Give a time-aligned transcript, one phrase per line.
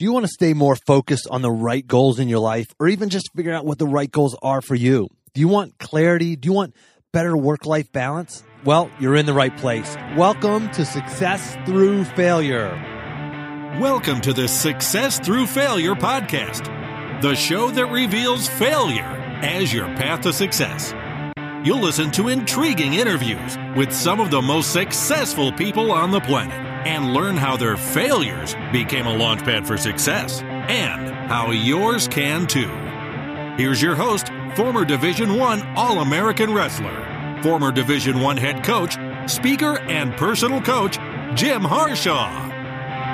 [0.00, 2.88] Do you want to stay more focused on the right goals in your life or
[2.88, 5.06] even just figure out what the right goals are for you?
[5.34, 6.34] Do you want clarity?
[6.34, 6.74] Do you want
[7.12, 8.42] better work life balance?
[8.64, 9.94] Well, you're in the right place.
[10.16, 12.70] Welcome to Success Through Failure.
[13.80, 19.04] Welcome to the Success Through Failure podcast, the show that reveals failure
[19.42, 20.92] as your path to success.
[21.64, 26.60] You'll listen to intriguing interviews with some of the most successful people on the planet
[26.86, 32.68] and learn how their failures became a launchpad for success and how yours can too.
[33.56, 40.12] Here's your host, former Division 1 All-American wrestler, former Division 1 head coach, speaker and
[40.18, 40.98] personal coach,
[41.34, 42.53] Jim Harshaw.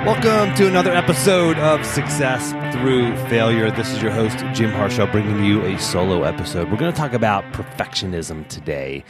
[0.05, 3.69] Welcome to another episode of Success Through Failure.
[3.71, 6.71] This is your host, Jim Harshaw, bringing you a solo episode.
[6.71, 9.03] We're going to talk about perfectionism today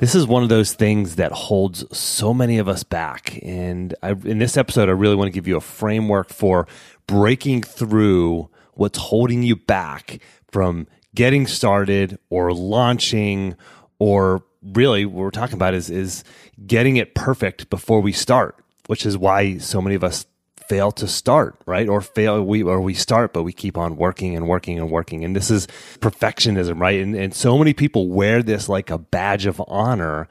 [0.00, 3.38] this is one of those things that holds so many of us back.
[3.42, 6.66] And I, in this episode, I really want to give you a framework for
[7.06, 10.20] breaking through what's holding you back
[10.50, 13.56] from getting started or launching
[13.98, 16.24] or really what we're talking about is is
[16.66, 20.26] getting it perfect before we start which is why so many of us
[20.70, 21.88] fail to start, right?
[21.88, 25.24] Or fail we or we start, but we keep on working and working and working.
[25.24, 25.66] And this is
[25.98, 27.00] perfectionism, right?
[27.00, 30.28] And and so many people wear this like a badge of honor,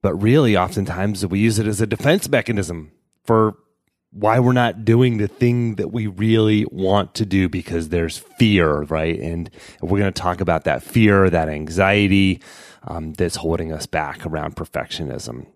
[0.00, 2.92] but really oftentimes we use it as a defense mechanism
[3.24, 3.56] for
[4.10, 8.82] why we're not doing the thing that we really want to do because there's fear,
[8.82, 9.18] right?
[9.18, 12.40] And we're going to talk about that fear, that anxiety
[12.86, 15.46] um, that's holding us back around perfectionism.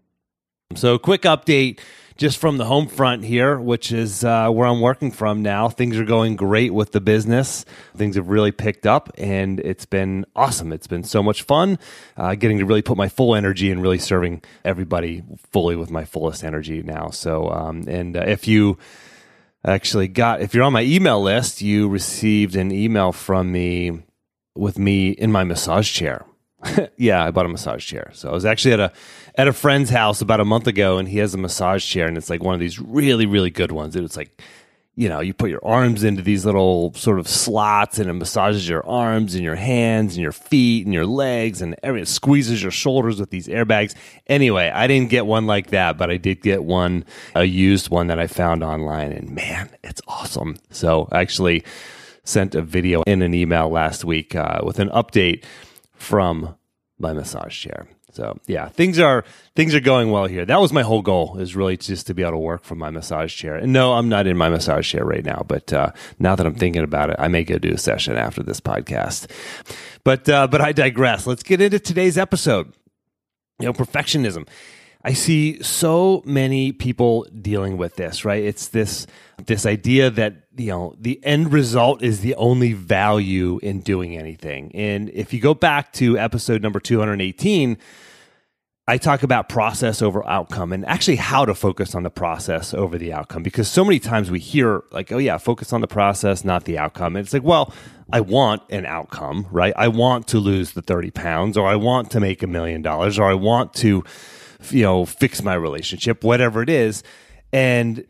[0.74, 1.78] So, quick update
[2.16, 5.68] just from the home front here, which is uh, where I'm working from now.
[5.68, 7.64] Things are going great with the business.
[7.96, 10.72] Things have really picked up, and it's been awesome.
[10.72, 11.78] It's been so much fun
[12.16, 16.04] uh, getting to really put my full energy and really serving everybody fully with my
[16.04, 17.10] fullest energy now.
[17.10, 18.76] So, um, and uh, if you
[19.64, 24.02] actually got, if you're on my email list, you received an email from me
[24.56, 26.26] with me in my massage chair.
[26.96, 28.10] yeah, I bought a massage chair.
[28.14, 28.92] So I was actually at a
[29.36, 32.16] at a friend's house about a month ago, and he has a massage chair, and
[32.16, 33.94] it's like one of these really, really good ones.
[33.94, 34.42] It's like,
[34.94, 38.66] you know, you put your arms into these little sort of slots, and it massages
[38.66, 42.06] your arms and your hands and your feet and your legs, and everything.
[42.06, 43.94] squeezes your shoulders with these airbags.
[44.26, 47.04] Anyway, I didn't get one like that, but I did get one,
[47.34, 50.56] a used one that I found online, and man, it's awesome.
[50.70, 51.62] So I actually
[52.24, 55.44] sent a video in an email last week uh, with an update
[55.94, 56.56] from
[56.98, 57.86] my massage chair.
[58.16, 60.46] So yeah, things are things are going well here.
[60.46, 62.88] That was my whole goal is really just to be able to work from my
[62.88, 63.56] massage chair.
[63.56, 66.54] And no, I'm not in my massage chair right now, but uh, now that I'm
[66.54, 69.30] thinking about it, I may go do a session after this podcast.
[70.02, 71.26] But uh, but I digress.
[71.26, 72.72] Let's get into today's episode.
[73.60, 74.48] You know, perfectionism.
[75.04, 78.42] I see so many people dealing with this, right?
[78.42, 79.06] It's this
[79.44, 84.72] this idea that you know the end result is the only value in doing anything.
[84.74, 87.76] And if you go back to episode number 218,
[88.88, 92.96] I talk about process over outcome and actually how to focus on the process over
[92.98, 96.44] the outcome because so many times we hear like, oh yeah, focus on the process,
[96.44, 97.16] not the outcome.
[97.16, 97.74] And it's like, well,
[98.12, 99.74] I want an outcome, right?
[99.76, 103.18] I want to lose the 30 pounds or I want to make a million dollars
[103.18, 104.04] or I want to
[104.70, 107.02] you know, fix my relationship, whatever it is.
[107.52, 108.04] And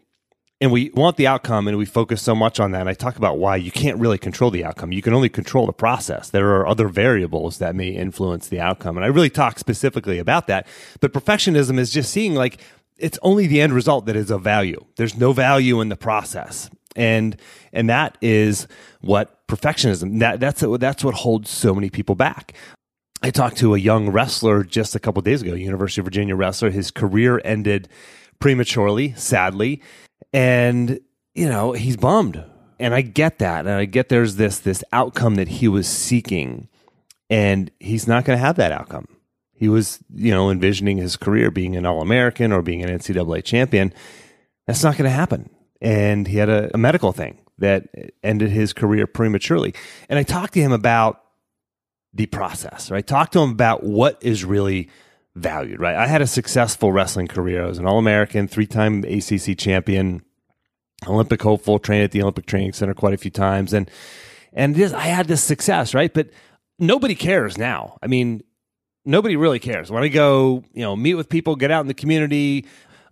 [0.60, 2.80] and we want the outcome and we focus so much on that.
[2.80, 4.90] And I talk about why you can't really control the outcome.
[4.90, 6.30] You can only control the process.
[6.30, 8.96] There are other variables that may influence the outcome.
[8.96, 10.66] And I really talk specifically about that.
[11.00, 12.58] But perfectionism is just seeing like
[12.96, 14.82] it's only the end result that is of value.
[14.96, 16.70] There's no value in the process.
[16.94, 17.36] And
[17.74, 18.66] and that is
[19.02, 22.54] what perfectionism that that's that's what holds so many people back.
[23.22, 26.70] I talked to a young wrestler just a couple days ago, University of Virginia wrestler.
[26.70, 27.88] His career ended
[28.38, 29.82] prematurely, sadly,
[30.36, 31.00] and
[31.34, 32.44] you know he's bummed,
[32.78, 36.68] and I get that, and I get there's this this outcome that he was seeking,
[37.30, 39.08] and he's not going to have that outcome.
[39.54, 43.42] He was, you know, envisioning his career being an All American or being an NCAA
[43.44, 43.94] champion.
[44.66, 45.48] That's not going to happen,
[45.80, 47.88] and he had a, a medical thing that
[48.22, 49.72] ended his career prematurely.
[50.10, 51.22] And I talked to him about
[52.12, 53.06] the process, right?
[53.06, 54.90] Talk to him about what is really
[55.34, 55.96] valued, right?
[55.96, 57.64] I had a successful wrestling career.
[57.64, 60.22] I was an All American, three time ACC champion,
[61.06, 63.72] Olympic hopeful, trained at the Olympic Training Center quite a few times.
[63.72, 63.90] And,
[64.52, 66.12] and this, I had this success, right?
[66.12, 66.30] But
[66.78, 67.98] nobody cares now.
[68.02, 68.42] I mean,
[69.04, 69.90] nobody really cares.
[69.90, 72.66] When I go, you know, meet with people, get out in the community,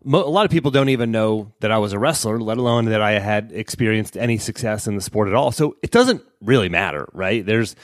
[0.04, 3.00] a lot of people don't even know that I was a wrestler, let alone that
[3.00, 5.50] I had experienced any success in the sport at all.
[5.52, 7.44] So it doesn't really matter, right?
[7.44, 7.74] There's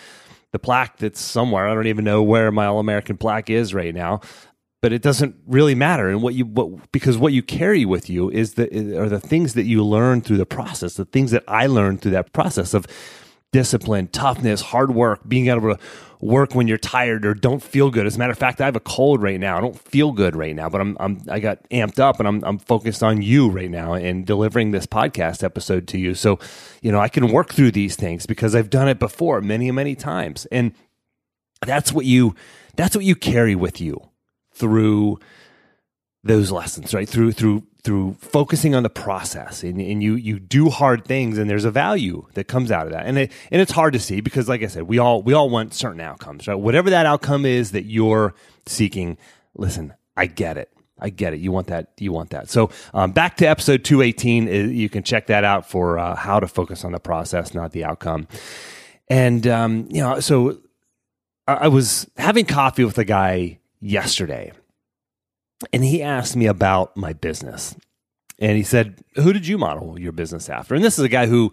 [0.53, 1.69] the plaque that's somewhere.
[1.69, 4.21] I don't even know where my All American plaque is right now.
[4.83, 6.09] But it doesn't really matter.
[6.09, 9.55] And what you what because what you carry with you is the are the things
[9.55, 12.87] that you learn through the process, the things that I learned through that process of
[13.53, 15.79] discipline, toughness, hard work, being able to
[16.21, 18.07] work when you're tired or don't feel good.
[18.07, 19.59] As a matter of fact, I have a cold right now.
[19.59, 22.43] I don't feel good right now, but I'm, I'm I got amped up and I'm
[22.45, 26.15] I'm focused on you right now and delivering this podcast episode to you.
[26.15, 26.39] So,
[26.81, 29.95] you know, I can work through these things because I've done it before many many
[29.95, 30.47] times.
[30.47, 30.73] And
[31.67, 32.35] that's what you
[32.77, 34.10] that's what you carry with you
[34.61, 35.19] through
[36.23, 37.09] those lessons, right?
[37.09, 41.49] Through through through focusing on the process and, and you you do hard things and
[41.49, 43.07] there's a value that comes out of that.
[43.07, 45.49] And it and it's hard to see because like I said, we all we all
[45.49, 46.55] want certain outcomes, right?
[46.55, 48.35] Whatever that outcome is that you're
[48.67, 49.17] seeking,
[49.55, 50.71] listen, I get it.
[51.03, 51.41] I get it.
[51.41, 51.93] You want that.
[51.99, 52.51] You want that.
[52.51, 54.47] So um, back to episode 218.
[54.47, 57.73] Uh, you can check that out for uh, how to focus on the process, not
[57.73, 58.29] the outcome.
[59.09, 60.59] And um, you know, so
[61.49, 64.53] I, I was having coffee with a guy yesterday
[65.73, 67.75] and he asked me about my business.
[68.39, 70.75] And he said, Who did you model your business after?
[70.75, 71.53] And this is a guy who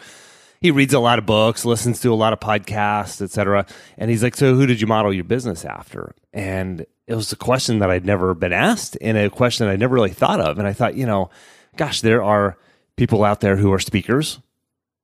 [0.62, 3.66] he reads a lot of books, listens to a lot of podcasts, etc.
[3.98, 6.16] And he's like, So who did you model your business after?
[6.34, 9.96] And it was a question that I'd never been asked and a question I'd never
[9.96, 10.58] really thought of.
[10.58, 11.30] And I thought, you know,
[11.76, 12.58] gosh, there are
[12.96, 14.40] people out there who are speakers.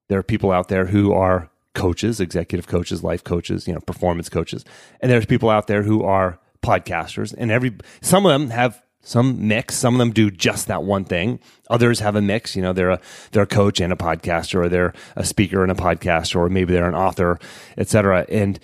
[0.09, 4.29] There are people out there who are coaches, executive coaches, life coaches, you know, performance
[4.29, 4.63] coaches.
[5.01, 9.47] And there's people out there who are podcasters and every some of them have some
[9.47, 9.75] mix.
[9.75, 11.39] Some of them do just that one thing.
[11.69, 12.55] Others have a mix.
[12.55, 13.01] You know, they're a
[13.31, 16.73] they're a coach and a podcaster, or they're a speaker and a podcaster, or maybe
[16.73, 17.37] they're an author,
[17.77, 18.25] etc.
[18.29, 18.59] And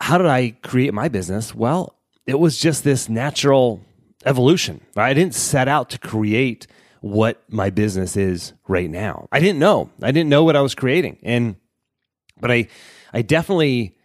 [0.00, 1.54] how did I create my business?
[1.54, 1.94] Well,
[2.26, 3.80] it was just this natural
[4.24, 4.80] evolution.
[4.96, 5.10] Right?
[5.10, 6.66] I didn't set out to create
[7.00, 9.28] what my business is right now.
[9.30, 9.90] I didn't know.
[10.02, 11.56] I didn't know what I was creating, and
[12.40, 12.68] but I
[13.12, 13.98] I definitely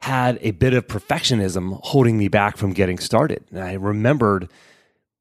[0.00, 3.44] had a bit of perfectionism holding me back from getting started.
[3.50, 4.48] And I remembered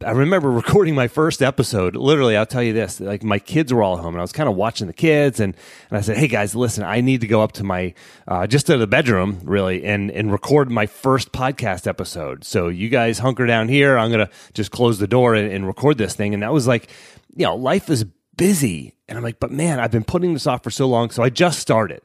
[0.03, 1.95] I remember recording my first episode.
[1.95, 4.49] Literally, I'll tell you this: like my kids were all home, and I was kind
[4.49, 5.55] of watching the kids, and,
[5.89, 7.93] and I said, "Hey guys, listen, I need to go up to my
[8.27, 12.43] uh, just to the bedroom, really, and and record my first podcast episode.
[12.43, 13.97] So you guys hunker down here.
[13.97, 16.89] I'm gonna just close the door and, and record this thing." And that was like,
[17.33, 18.05] you know, life is
[18.35, 21.23] busy, and I'm like, but man, I've been putting this off for so long, so
[21.23, 22.01] I just started,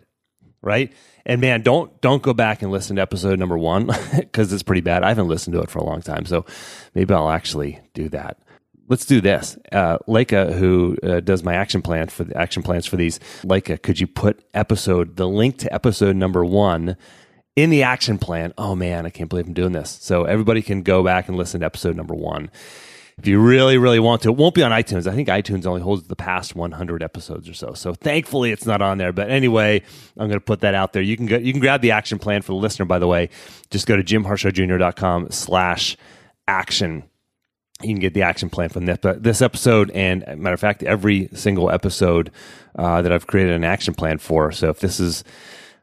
[0.62, 0.92] right?
[1.26, 4.80] And man, don't don't go back and listen to episode number one because it's pretty
[4.80, 5.02] bad.
[5.02, 6.44] I haven't listened to it for a long time, so
[6.94, 8.38] maybe I'll actually do that.
[8.88, 9.56] Let's do this.
[9.70, 13.80] Uh, Leica, who uh, does my action plan for the action plans for these, Leica,
[13.80, 16.96] could you put episode the link to episode number one
[17.54, 18.52] in the action plan?
[18.58, 19.96] Oh man, I can't believe I'm doing this.
[20.00, 22.50] So everybody can go back and listen to episode number one
[23.20, 24.30] if you really, really want to.
[24.30, 25.06] It won't be on iTunes.
[25.06, 27.74] I think iTunes only holds the past 100 episodes or so.
[27.74, 29.12] So thankfully, it's not on there.
[29.12, 29.82] But anyway,
[30.16, 31.02] I'm going to put that out there.
[31.02, 32.86] You can go, you can grab the action plan for the listener.
[32.86, 33.28] By the way,
[33.68, 35.98] just go to jimharshawjr.com slash
[36.48, 37.04] action.
[37.82, 40.82] You can get the action plan from this, but this episode, and matter of fact,
[40.82, 42.30] every single episode
[42.78, 44.50] uh, that I've created an action plan for.
[44.50, 45.24] So if this is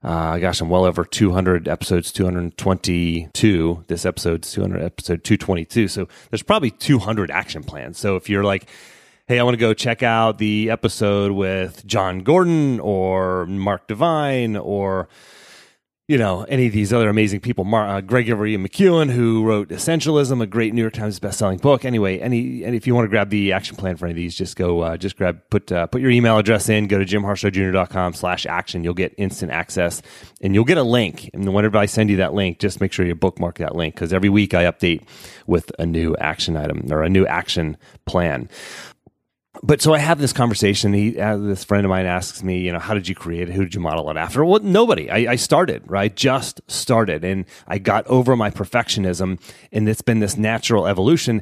[0.04, 3.84] uh, gosh, I'm well over 200 episodes, 222.
[3.88, 5.88] This episode's 200 episode 222.
[5.88, 7.98] So there's probably 200 action plans.
[7.98, 8.68] So if you're like,
[9.28, 14.56] hey, I want to go check out the episode with Jon Gordon or Mark Divine
[14.56, 15.10] or
[16.08, 20.42] you know, any of these other amazing people, Mar- uh, Gregory McKeown, who wrote Essentialism,
[20.42, 21.84] a great New York Times best-selling book.
[21.84, 24.34] Anyway, any and if you want to grab the action plan for any of these,
[24.34, 28.14] just go, uh, just grab, put uh, put your email address in, go to jimharshawjr.com
[28.14, 28.86] slash action.
[28.86, 30.02] You'll get instant access,
[30.42, 31.30] and you'll get a link.
[31.34, 34.14] And whenever I send you that link, just make sure you bookmark that link because
[34.14, 35.06] every week I update
[35.46, 38.48] with a new action item or a new action plan
[39.64, 40.94] but so I have this conversation.
[40.94, 43.54] He, uh, this friend of mine asks me, you know, how did you create it?
[43.54, 44.44] Who did you model it after?
[44.44, 45.10] Well, nobody.
[45.10, 46.16] I, I, started, right?
[46.16, 49.40] Just started, and I got over my perfectionism,
[49.72, 51.42] and it's been this natural evolution.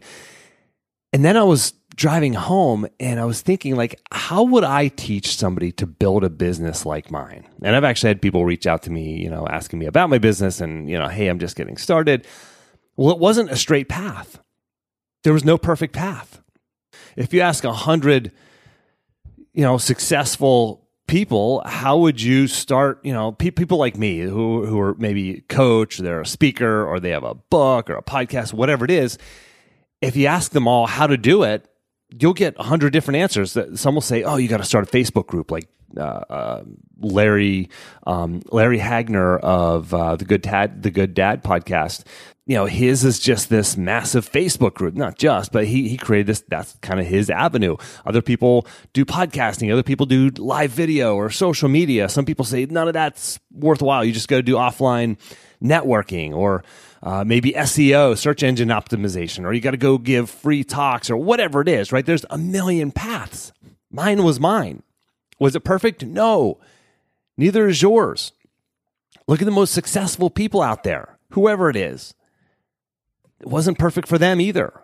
[1.14, 5.38] And then I was driving home, and I was thinking, like, how would I teach
[5.38, 7.48] somebody to build a business like mine?
[7.62, 10.18] And I've actually had people reach out to me, you know, asking me about my
[10.18, 12.28] business, and you know, hey, I'm just getting started.
[12.98, 14.40] Well, it wasn't a straight path.
[15.24, 16.42] There was no perfect path
[17.16, 18.32] if you ask a hundred,
[19.54, 23.00] you know, successful people, how would you start?
[23.04, 27.00] You know, pe- people like me who who are maybe coach, they're a speaker, or
[27.00, 29.18] they have a book or a podcast, whatever it is.
[30.02, 31.68] If you ask them all how to do it,
[32.10, 33.58] you'll get a hundred different answers.
[33.76, 35.68] Some will say, "Oh, you got to start a Facebook group," like
[35.98, 36.64] uh, uh,
[37.00, 37.70] Larry
[38.06, 42.04] um, Larry Hagner of uh, the Good Dad the Good Dad podcast
[42.48, 44.94] you know, his is just this massive Facebook group.
[44.94, 46.44] Not just, but he he created this.
[46.48, 47.76] That's kind of his avenue.
[48.06, 49.72] Other people do podcasting.
[49.72, 52.08] Other people do live video or social media.
[52.08, 54.06] Some people say none of that's worthwhile.
[54.06, 55.18] You just go do offline
[55.64, 56.64] networking or
[57.02, 61.18] uh, maybe SEO, search engine optimization, or you got to go give free talks or
[61.18, 61.92] whatever it is.
[61.92, 62.06] Right?
[62.06, 63.54] There's a million paths.
[63.90, 64.84] Mine was mine.
[65.40, 66.06] Was it perfect?
[66.06, 66.60] No.
[67.38, 68.34] Neither is yours.
[69.28, 72.14] Look at the most successful people out there, whoever it is
[73.40, 74.82] it wasn't perfect for them either.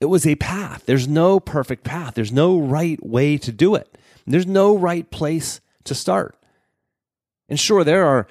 [0.00, 0.84] It was a path.
[0.86, 2.14] There's no perfect path.
[2.14, 3.96] There's no right way to do it.
[4.26, 6.36] There's no right place to start.
[7.48, 8.26] And sure, there are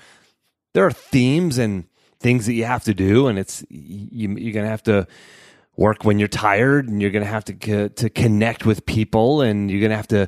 [0.74, 1.86] there are themes and
[2.19, 5.07] things that you have to do, and it's you, you're going to have to
[5.77, 9.72] work when you're tired, and you're going to have to to connect with people, and
[9.72, 10.27] you're going to have to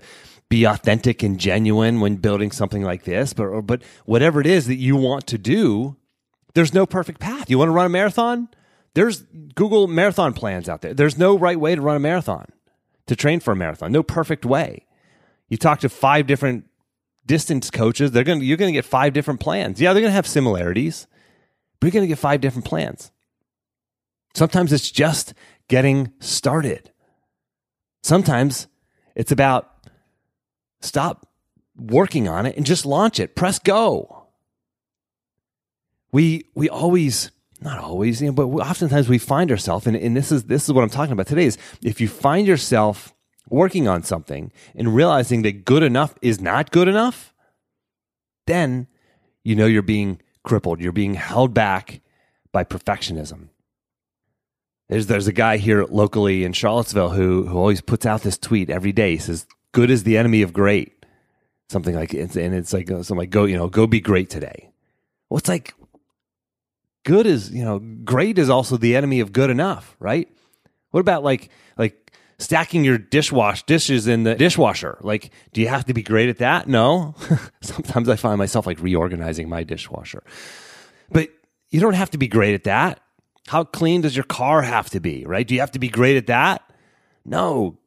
[0.49, 3.33] be authentic and genuine when building something like this.
[3.33, 5.97] But but whatever it is that you want to do,
[6.53, 7.49] there's no perfect path.
[7.49, 8.47] You want to run a marathon?
[8.93, 9.21] There's
[9.55, 10.93] Google marathon plans out there.
[10.93, 12.47] There's no right way to run a marathon,
[13.05, 13.91] to train for a marathon.
[13.91, 14.85] No perfect way.
[15.49, 16.65] You talk to five different
[17.27, 19.79] distance coaches, they're going to, you're going to get five different plans.
[19.79, 21.05] Yeah, they're going to have similarities,
[21.79, 23.11] but you're going to get five different plans.
[24.33, 25.33] Sometimes it's just
[25.67, 26.91] getting started.
[28.01, 28.67] Sometimes
[29.15, 29.89] it's about
[30.81, 31.27] stop
[31.75, 33.35] working on it and just launch it.
[33.35, 34.27] Press go.
[36.11, 40.31] We we always not always, you know, but oftentimes we find ourselves, and, and this
[40.31, 41.45] is this is what I'm talking about today.
[41.45, 43.13] Is if you find yourself
[43.49, 47.33] working on something and realizing that good enough is not good enough,
[48.45, 48.87] then
[49.43, 50.79] you know you're being crippled.
[50.79, 52.01] You're being held back
[52.51, 53.49] by perfectionism.
[54.89, 58.69] There's there's a guy here locally in Charlottesville who who always puts out this tweet
[58.69, 59.11] every day.
[59.11, 60.93] He says, "Good is the enemy of great."
[61.69, 64.71] Something like and it's like something like go you know go be great today.
[65.29, 65.73] Well, it's like
[67.07, 70.27] good is you know great is also the enemy of good enough right?
[70.91, 74.97] What about like like stacking your dishwash dishes in the dishwasher?
[74.99, 76.67] Like do you have to be great at that?
[76.67, 77.15] No.
[77.61, 80.21] Sometimes i find myself like reorganizing my dishwasher.
[81.09, 81.29] But
[81.69, 82.99] you don't have to be great at that.
[83.47, 85.47] How clean does your car have to be right?
[85.47, 86.61] Do you have to be great at that?
[87.23, 87.77] No.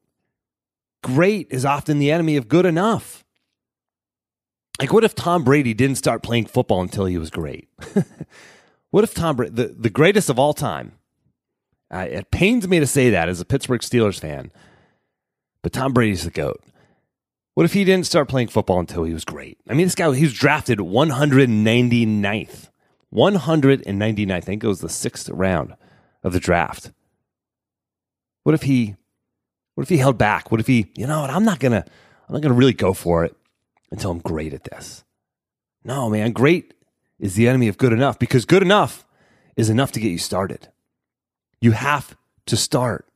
[1.05, 3.23] Great is often the enemy of good enough.
[4.81, 7.69] Like what if tom brady didn't start playing football until he was great
[8.91, 10.93] What if Tom Brady, the, the greatest of all time,
[11.93, 14.51] uh, it pains me to say that as a Pittsburgh Steelers fan,
[15.63, 16.61] but Tom Brady's the GOAT.
[17.55, 19.59] What if he didn't start playing football until he was great?
[19.69, 22.69] I mean, this guy, he was drafted 199th.
[23.13, 24.33] 199th.
[24.33, 25.75] I think it was the sixth round
[26.23, 26.93] of the draft.
[28.45, 28.97] What if he,
[29.75, 30.51] what if he held back?
[30.51, 31.85] What if he, you know what, I'm not going to,
[32.29, 33.37] I'm not going to really go for it
[33.91, 35.05] until I'm great at this.
[35.85, 36.73] No, man, great
[37.21, 39.07] is the enemy of good enough because good enough
[39.57, 40.69] is enough to get you started.
[41.61, 43.07] You have to start.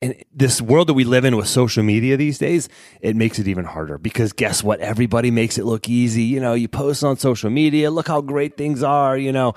[0.00, 2.68] And this world that we live in with social media these days,
[3.00, 4.80] it makes it even harder because guess what?
[4.80, 6.24] Everybody makes it look easy.
[6.24, 9.54] You know, you post on social media, look how great things are, you know.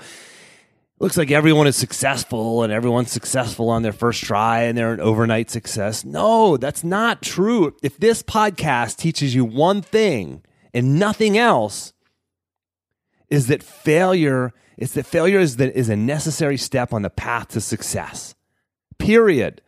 [1.00, 5.00] Looks like everyone is successful and everyone's successful on their first try and they're an
[5.00, 6.04] overnight success.
[6.04, 7.76] No, that's not true.
[7.82, 10.42] If this podcast teaches you one thing
[10.74, 11.92] and nothing else,
[13.30, 17.48] is that failure is that failure is that is a necessary step on the path
[17.48, 18.36] to success.
[18.98, 19.60] Period.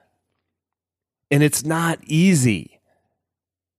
[1.32, 2.80] And it's not easy.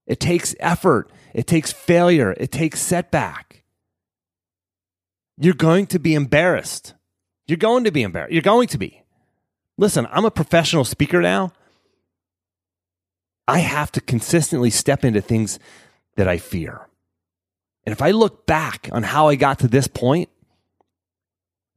[0.06, 1.10] It takes effort.
[1.34, 2.36] It takes failure.
[2.38, 3.64] It takes setback.
[5.38, 6.94] You're going to be embarrassed.
[7.48, 8.34] You're going to be embarrassed.
[8.34, 9.02] You're going to be.
[9.78, 11.54] Listen, I'm a professional speaker now.
[13.48, 15.60] I have to consistently step into things
[16.18, 16.88] that I fear.
[17.86, 20.30] And if I look back on how I got to this point,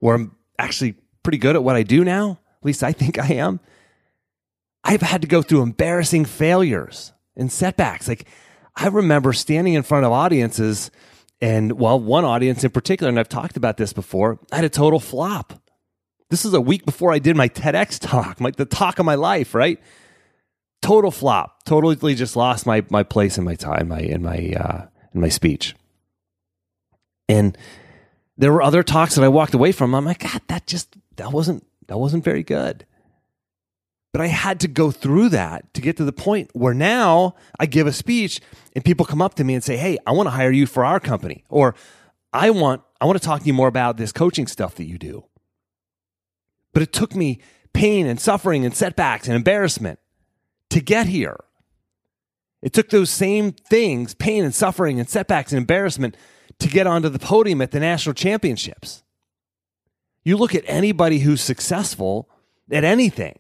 [0.01, 3.29] where I'm actually pretty good at what I do now, at least I think I
[3.35, 3.61] am,
[4.85, 8.07] I've had to go through embarrassing failures and setbacks.
[8.07, 8.27] Like
[8.77, 10.91] I remember standing in front of audiences,
[11.41, 14.71] and well, one audience in particular, and I've talked about this before, I had a
[14.71, 15.55] total flop.
[16.31, 19.15] This is a week before I did my TEDx talk, like the talk of my
[19.15, 19.81] life, right?
[20.83, 21.65] Total flop.
[21.65, 25.29] Totally just lost my my place in my time, my in my uh, in my
[25.31, 25.75] speech.
[27.29, 27.57] And
[28.37, 29.95] there were other talks that I walked away from.
[29.95, 32.87] I'm like, God, that just that wasn't that wasn't very good.
[34.13, 37.67] But I had to go through that to get to the point where now I
[37.67, 38.41] give a speech
[38.75, 40.85] and people come up to me and say, Hey, I want to hire you for
[40.85, 41.45] our company.
[41.49, 41.75] Or
[42.33, 44.99] I want I want to talk to you more about this coaching stuff that you
[44.99, 45.25] do.
[46.73, 47.41] But it took me
[47.73, 49.99] pain and suffering and setbacks and embarrassment
[50.71, 51.37] to get here.
[52.63, 56.17] It took those same things, pain and suffering and setbacks and embarrassment,
[56.65, 59.03] to get onto the podium at the national championships.
[60.25, 62.31] You look at anybody who's successful
[62.71, 63.39] at anything,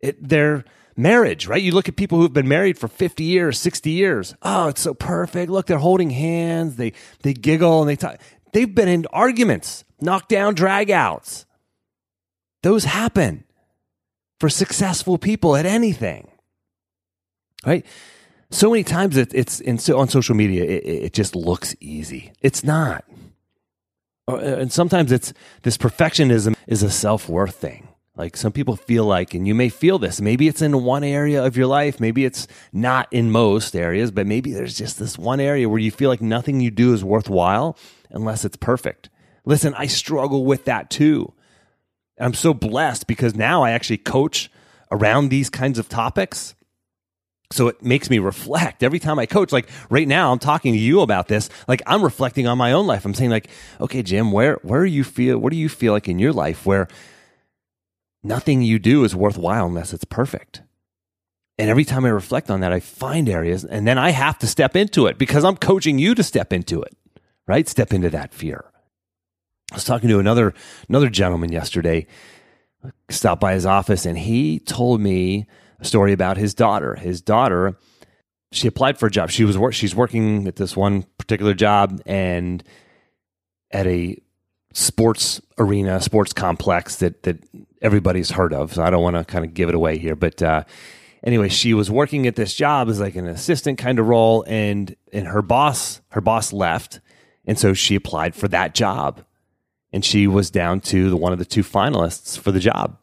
[0.00, 0.64] it, their
[0.96, 1.62] marriage, right?
[1.62, 4.34] You look at people who've been married for 50 years, 60 years.
[4.40, 5.50] Oh, it's so perfect.
[5.50, 6.76] Look, they're holding hands.
[6.76, 8.18] They, they giggle and they talk.
[8.52, 11.44] They've been in arguments, knockdown dragouts.
[12.62, 13.44] Those happen
[14.40, 16.30] for successful people at anything,
[17.66, 17.84] right?
[18.54, 22.30] So many times it, it's in, so on social media, it, it just looks easy.
[22.40, 23.04] It's not.
[24.28, 25.32] Uh, and sometimes it's
[25.62, 27.88] this perfectionism is a self worth thing.
[28.14, 31.44] Like some people feel like, and you may feel this, maybe it's in one area
[31.44, 35.40] of your life, maybe it's not in most areas, but maybe there's just this one
[35.40, 37.76] area where you feel like nothing you do is worthwhile
[38.10, 39.10] unless it's perfect.
[39.44, 41.32] Listen, I struggle with that too.
[42.20, 44.48] I'm so blessed because now I actually coach
[44.92, 46.54] around these kinds of topics.
[47.52, 49.52] So it makes me reflect every time I coach.
[49.52, 51.48] Like right now, I'm talking to you about this.
[51.68, 53.04] Like I'm reflecting on my own life.
[53.04, 53.48] I'm saying like,
[53.80, 55.38] okay, Jim, where where you feel?
[55.38, 56.88] What do you feel like in your life where
[58.22, 60.62] nothing you do is worthwhile unless it's perfect?
[61.56, 64.46] And every time I reflect on that, I find areas, and then I have to
[64.48, 66.96] step into it because I'm coaching you to step into it,
[67.46, 67.68] right?
[67.68, 68.64] Step into that fear.
[69.70, 70.54] I was talking to another
[70.88, 72.06] another gentleman yesterday.
[73.08, 75.46] Stopped by his office, and he told me
[75.80, 76.94] a story about his daughter.
[76.94, 77.76] His daughter,
[78.52, 79.30] she applied for a job.
[79.30, 79.74] She was.
[79.74, 82.62] She's working at this one particular job, and
[83.70, 84.16] at a
[84.72, 87.38] sports arena, sports complex that that
[87.82, 88.74] everybody's heard of.
[88.74, 90.64] So I don't want to kind of give it away here, but uh,
[91.22, 94.94] anyway, she was working at this job as like an assistant kind of role, and
[95.12, 97.00] and her boss her boss left,
[97.44, 99.24] and so she applied for that job,
[99.92, 102.98] and she was down to the one of the two finalists for the job,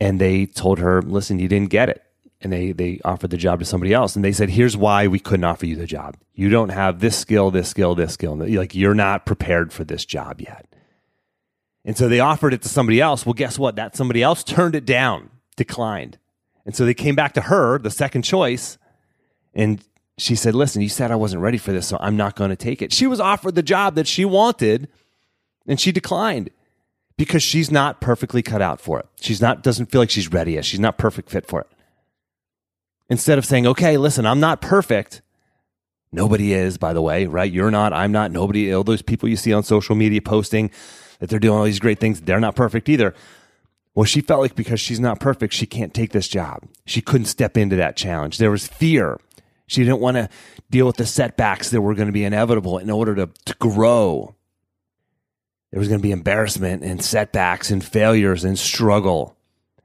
[0.00, 2.02] and they told her, "Listen, you didn't get it."
[2.42, 4.16] And they, they offered the job to somebody else.
[4.16, 6.16] And they said, here's why we couldn't offer you the job.
[6.32, 8.34] You don't have this skill, this skill, this skill.
[8.34, 10.66] Like, you're not prepared for this job yet.
[11.84, 13.26] And so they offered it to somebody else.
[13.26, 13.76] Well, guess what?
[13.76, 16.18] That somebody else turned it down, declined.
[16.64, 18.78] And so they came back to her, the second choice,
[19.54, 19.82] and
[20.18, 22.56] she said, Listen, you said I wasn't ready for this, so I'm not going to
[22.56, 22.92] take it.
[22.92, 24.88] She was offered the job that she wanted,
[25.66, 26.50] and she declined
[27.16, 29.06] because she's not perfectly cut out for it.
[29.20, 30.64] She's not, doesn't feel like she's ready yet.
[30.64, 31.66] She's not perfect fit for it.
[33.08, 35.22] Instead of saying, Okay, listen, I'm not perfect.
[36.12, 37.50] Nobody is, by the way, right?
[37.50, 40.70] You're not, I'm not, nobody, all those people you see on social media posting
[41.20, 43.14] that they're doing all these great things, they're not perfect either.
[43.94, 46.64] Well, she felt like because she's not perfect, she can't take this job.
[46.86, 48.38] She couldn't step into that challenge.
[48.38, 49.20] There was fear.
[49.66, 50.28] She didn't want to
[50.70, 54.34] deal with the setbacks that were going to be inevitable in order to, to grow.
[55.70, 59.36] There was going to be embarrassment and setbacks and failures and struggle.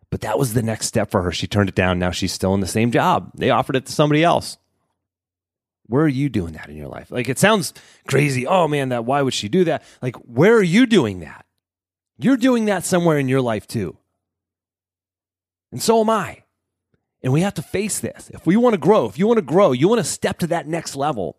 [0.09, 1.31] But that was the next step for her.
[1.31, 1.99] She turned it down.
[1.99, 3.31] Now she's still in the same job.
[3.35, 4.57] They offered it to somebody else.
[5.87, 7.11] Where are you doing that in your life?
[7.11, 7.73] Like it sounds
[8.07, 8.47] crazy.
[8.47, 9.83] Oh man, that why would she do that?
[10.01, 11.45] Like where are you doing that?
[12.17, 13.97] You're doing that somewhere in your life too.
[15.71, 16.43] And so am I.
[17.21, 18.29] And we have to face this.
[18.33, 20.47] If we want to grow, if you want to grow, you want to step to
[20.47, 21.37] that next level,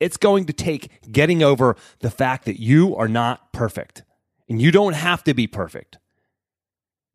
[0.00, 4.02] it's going to take getting over the fact that you are not perfect
[4.48, 5.98] and you don't have to be perfect.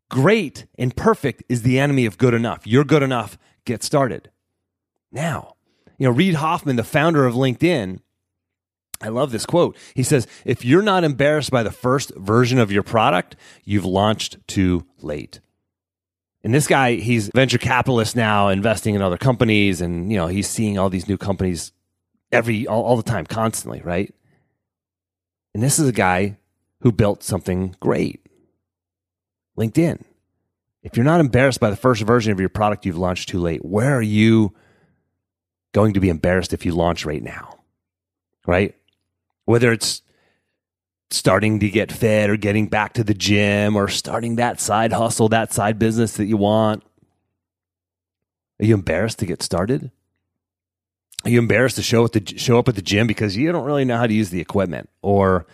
[0.10, 2.68] Great and perfect is the enemy of good enough.
[2.68, 3.38] You're good enough.
[3.66, 4.30] Get started.
[5.12, 5.56] Now,
[5.98, 8.00] you know, Reid Hoffman, the founder of LinkedIn,
[9.02, 9.78] I love this quote.
[9.96, 14.38] He says, If you're not embarrassed by the first version of your product, you've launched
[14.48, 15.40] too late.
[16.44, 20.48] And this guy, he's venture capitalist now, investing in other companies, and you know, he's
[20.48, 21.72] seeing all these new companies
[22.32, 24.14] every all, all the time, constantly, right?
[25.54, 26.38] And this is a guy
[26.82, 28.26] who built something great.
[29.58, 30.04] LinkedIn.
[30.84, 33.64] If you're not embarrassed by the first version of your product you've launched too late,
[33.64, 34.54] where are you
[35.74, 37.60] going to be embarrassed if you launch right now?
[38.48, 38.76] Right?
[39.46, 40.02] Whether it's
[41.12, 45.30] starting to get fit or getting back to the gym or starting that side hustle,
[45.30, 46.84] that side business that you want.
[48.60, 49.92] Are you embarrassed to get started?
[51.24, 53.66] Are you embarrassed to show, at the, show up at the gym because you don't
[53.66, 54.90] really know how to use the equipment?
[55.02, 55.46] Or are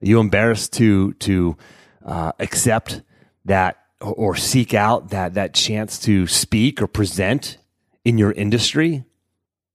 [0.00, 1.56] you embarrassed to, to
[2.04, 3.02] uh, accept
[3.44, 7.58] that or seek out that, that chance to speak or present
[8.04, 9.04] in your industry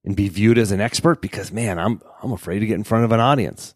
[0.04, 1.22] and be viewed as an expert?
[1.22, 3.74] Because, man, I'm, I'm afraid to get in front of an audience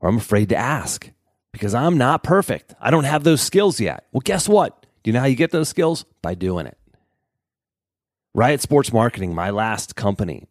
[0.00, 1.10] or I'm afraid to ask
[1.50, 2.74] because I'm not perfect.
[2.78, 4.04] I don't have those skills yet.
[4.12, 4.84] Well, guess what?
[5.02, 6.04] Do you know how you get those skills?
[6.20, 6.76] By doing it.
[8.34, 10.48] Riot Sports Marketing, my last company.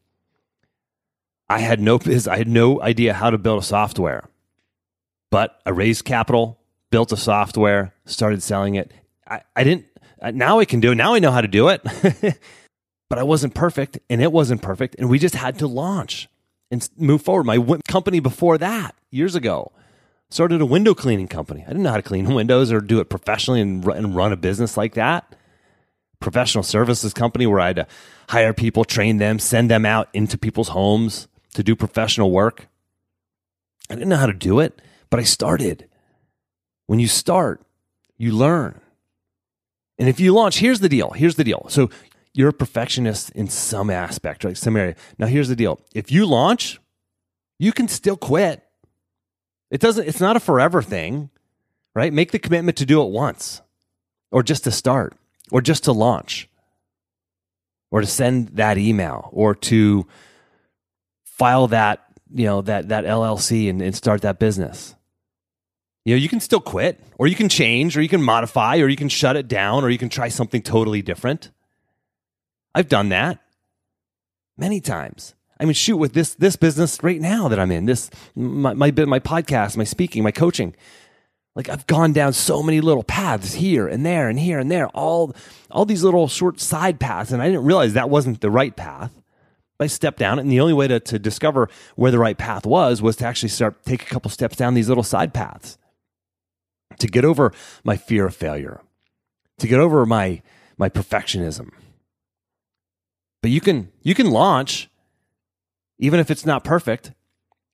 [1.49, 4.29] I had no I had no idea how to build a software.
[5.31, 6.59] But I raised capital,
[6.91, 8.91] built a software, started selling it.
[9.27, 9.85] I, I didn't
[10.21, 10.95] uh, now I can do.
[10.95, 11.81] Now I know how to do it.
[13.09, 16.29] but I wasn't perfect and it wasn't perfect and we just had to launch
[16.71, 17.45] and move forward.
[17.45, 19.71] My company before that, years ago,
[20.33, 21.61] Started a window cleaning company.
[21.61, 24.75] I didn't know how to clean windows or do it professionally and run a business
[24.75, 25.35] like that.
[26.19, 27.87] Professional services company where I had to
[28.29, 32.67] hire people, train them, send them out into people's homes to do professional work.
[33.89, 35.87] I didn't know how to do it, but I started.
[36.87, 37.61] When you start,
[38.17, 38.79] you learn.
[39.97, 41.11] And if you launch, here's the deal.
[41.11, 41.65] Here's the deal.
[41.69, 41.89] So
[42.33, 44.57] you're a perfectionist in some aspect, right?
[44.57, 44.95] Some area.
[45.17, 45.79] Now here's the deal.
[45.93, 46.79] If you launch,
[47.59, 48.63] you can still quit.
[49.69, 51.29] It doesn't, it's not a forever thing,
[51.95, 52.11] right?
[52.11, 53.61] Make the commitment to do it once
[54.31, 55.15] or just to start
[55.51, 56.49] or just to launch
[57.91, 60.07] or to send that email or to
[61.37, 64.95] file that, you know, that, that LLC and, and start that business.
[66.05, 68.87] You know, you can still quit or you can change or you can modify or
[68.87, 71.51] you can shut it down or you can try something totally different.
[72.75, 73.39] I've done that
[74.57, 75.33] many times.
[75.59, 78.91] I mean, shoot, with this this business right now that I'm in, this my my,
[78.91, 80.75] my podcast, my speaking, my coaching,
[81.55, 84.87] like I've gone down so many little paths here and there and here and there,
[84.89, 85.33] all
[85.71, 89.13] all these little short side paths, and I didn't realize that wasn't the right path.
[89.83, 93.01] I stepped down, and the only way to, to discover where the right path was
[93.01, 95.77] was to actually start take a couple steps down these little side paths
[96.99, 97.51] to get over
[97.83, 98.81] my fear of failure,
[99.59, 100.41] to get over my
[100.77, 101.71] my perfectionism.
[103.41, 104.89] But you can you can launch
[105.99, 107.11] even if it's not perfect,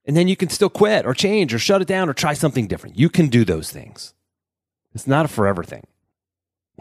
[0.05, 2.67] and then you can still quit or change or shut it down or try something
[2.67, 2.97] different.
[2.97, 4.13] You can do those things.
[4.93, 5.85] It's not a forever thing.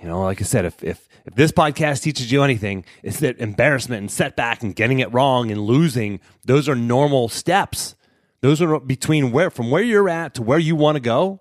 [0.00, 3.38] You know, like I said, if if if this podcast teaches you anything, it's that
[3.38, 7.94] embarrassment and setback and getting it wrong and losing, those are normal steps.
[8.40, 11.40] Those are between where from where you're at to where you want to go.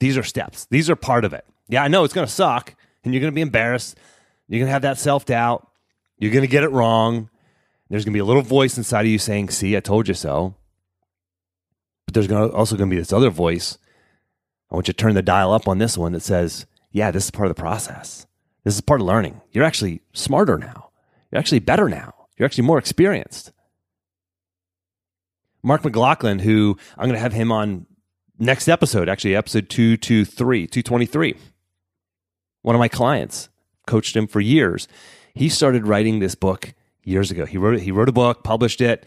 [0.00, 0.66] These are steps.
[0.70, 1.44] These are part of it.
[1.68, 3.96] Yeah, I know it's going to suck and you're going to be embarrassed.
[4.48, 5.68] You're going to have that self doubt.
[6.18, 7.30] You're going to get it wrong.
[7.88, 10.14] There's going to be a little voice inside of you saying, See, I told you
[10.14, 10.54] so.
[12.06, 13.78] But there's to also going to be this other voice.
[14.70, 17.24] I want you to turn the dial up on this one that says, Yeah, this
[17.24, 18.26] is part of the process.
[18.64, 19.40] This is part of learning.
[19.52, 20.90] You're actually smarter now.
[21.30, 22.14] You're actually better now.
[22.36, 23.52] You're actually more experienced.
[25.62, 27.86] Mark McLaughlin, who I'm going to have him on
[28.38, 31.36] next episode, actually, episode 223, 223.
[32.62, 33.48] One of my clients
[33.86, 34.88] coached him for years.
[35.34, 36.74] He started writing this book
[37.04, 37.46] years ago.
[37.46, 39.06] He wrote he wrote a book, published it.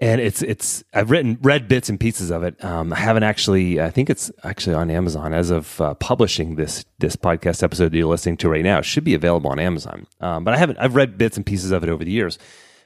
[0.00, 2.62] And it's it's I've written read bits and pieces of it.
[2.64, 3.80] Um, I haven't actually.
[3.80, 7.98] I think it's actually on Amazon as of uh, publishing this this podcast episode that
[7.98, 8.78] you're listening to right now.
[8.78, 10.06] It should be available on Amazon.
[10.20, 10.78] Um, but I haven't.
[10.78, 12.38] I've read bits and pieces of it over the years.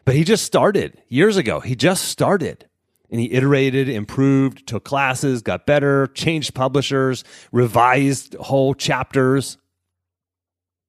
[0.04, 1.60] But he just started years ago.
[1.60, 2.68] He just started
[3.10, 7.22] and he iterated, improved, took classes, got better, changed publishers,
[7.52, 9.56] revised whole chapters,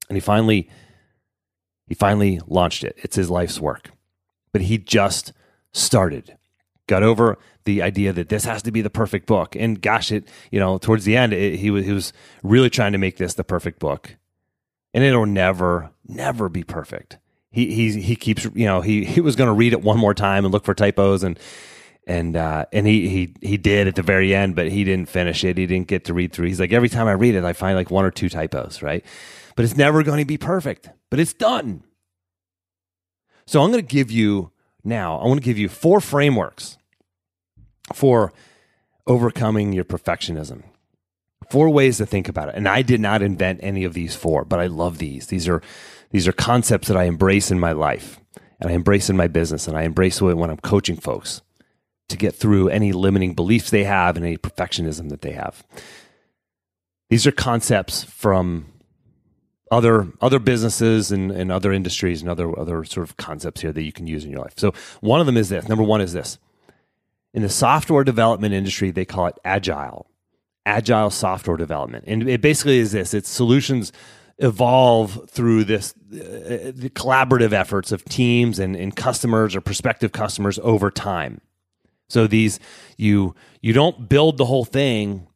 [0.08, 0.68] and he finally
[1.86, 2.96] he finally launched it.
[2.98, 3.92] It's his life's work.
[4.52, 5.32] But he just
[5.76, 6.36] started.
[6.86, 9.56] Got over the idea that this has to be the perfect book.
[9.56, 12.12] And gosh, it, you know, towards the end, it, he, was, he was
[12.42, 14.16] really trying to make this the perfect book.
[14.94, 17.18] And it'll never, never be perfect.
[17.50, 20.14] He, he, he keeps, you know, he, he was going to read it one more
[20.14, 21.38] time and look for typos and,
[22.06, 25.42] and uh, and he he he did at the very end, but he didn't finish
[25.42, 25.58] it.
[25.58, 26.46] He didn't get to read through.
[26.46, 29.04] He's like every time I read it, I find like one or two typos, right?
[29.56, 30.88] But it's never going to be perfect.
[31.10, 31.82] But it's done.
[33.46, 34.52] So I'm going to give you
[34.86, 35.18] now.
[35.18, 36.78] I want to give you four frameworks
[37.92, 38.32] for
[39.06, 40.62] overcoming your perfectionism.
[41.50, 42.54] Four ways to think about it.
[42.56, 45.28] And I did not invent any of these four, but I love these.
[45.28, 45.62] These are
[46.10, 48.20] these are concepts that I embrace in my life
[48.60, 51.42] and I embrace in my business and I embrace when I'm coaching folks
[52.08, 55.64] to get through any limiting beliefs they have and any perfectionism that they have.
[57.10, 58.66] These are concepts from
[59.70, 63.82] other other businesses and, and other industries and other other sort of concepts here that
[63.82, 64.54] you can use in your life.
[64.56, 65.68] So one of them is this.
[65.68, 66.38] Number one is this.
[67.34, 70.06] In the software development industry, they call it agile.
[70.64, 72.04] Agile software development.
[72.06, 73.12] And it basically is this.
[73.14, 73.92] It's solutions
[74.38, 80.58] evolve through this uh, the collaborative efforts of teams and, and customers or prospective customers
[80.62, 81.40] over time.
[82.08, 82.60] So these
[82.96, 85.26] you you don't build the whole thing,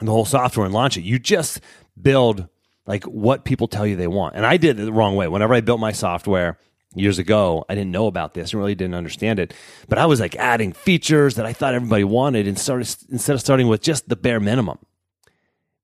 [0.00, 1.02] the whole software and launch it.
[1.02, 1.60] You just
[2.00, 2.48] build
[2.86, 4.36] like what people tell you they want.
[4.36, 5.28] And I did it the wrong way.
[5.28, 6.58] Whenever I built my software
[6.94, 9.54] years ago, I didn't know about this and really didn't understand it.
[9.88, 13.40] But I was like adding features that I thought everybody wanted and started instead of
[13.40, 14.78] starting with just the bare minimum.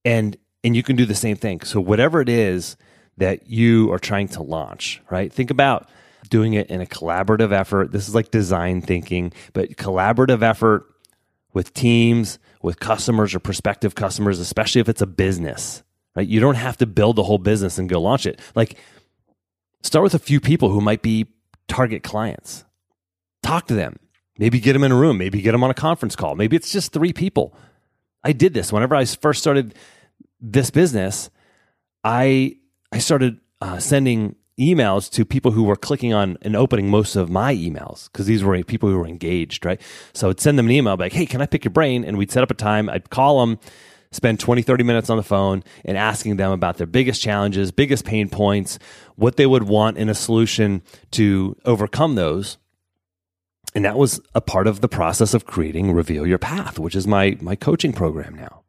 [0.04, 1.60] And and you can do the same thing.
[1.62, 2.76] So whatever it is
[3.16, 5.32] that you are trying to launch, right?
[5.32, 5.88] Think about
[6.28, 7.92] doing it in a collaborative effort.
[7.92, 10.86] This is like design thinking, but collaborative effort
[11.52, 15.82] with teams, with customers or prospective customers, especially if it's a business,
[16.14, 16.26] right?
[16.26, 18.40] You don't have to build the whole business and go launch it.
[18.54, 18.78] Like,
[19.82, 21.26] start with a few people who might be
[21.68, 22.64] target clients.
[23.42, 23.98] Talk to them,
[24.40, 25.18] Maybe get them in a room.
[25.18, 26.34] Maybe get them on a conference call.
[26.34, 27.54] Maybe it's just three people.
[28.24, 29.74] I did this whenever I first started
[30.40, 31.28] this business.
[32.04, 32.56] I
[32.90, 37.28] I started uh, sending emails to people who were clicking on and opening most of
[37.28, 39.78] my emails because these were people who were engaged, right?
[40.14, 42.30] So I'd send them an email like, "Hey, can I pick your brain?" And we'd
[42.30, 42.88] set up a time.
[42.88, 43.58] I'd call them,
[44.12, 48.04] spend 20, 30 minutes on the phone and asking them about their biggest challenges, biggest
[48.04, 48.78] pain points,
[49.16, 52.58] what they would want in a solution to overcome those.
[53.74, 57.06] And that was a part of the process of creating Reveal Your Path, which is
[57.06, 58.62] my my coaching program now.